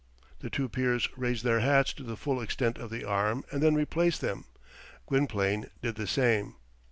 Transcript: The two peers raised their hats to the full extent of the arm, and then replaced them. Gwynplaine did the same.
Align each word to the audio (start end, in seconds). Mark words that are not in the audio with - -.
The 0.39 0.49
two 0.49 0.67
peers 0.67 1.07
raised 1.15 1.43
their 1.43 1.59
hats 1.59 1.93
to 1.93 2.01
the 2.01 2.17
full 2.17 2.41
extent 2.41 2.79
of 2.79 2.89
the 2.89 3.05
arm, 3.05 3.45
and 3.51 3.61
then 3.61 3.75
replaced 3.75 4.19
them. 4.19 4.45
Gwynplaine 5.05 5.67
did 5.83 5.93
the 5.93 6.07
same. 6.07 6.55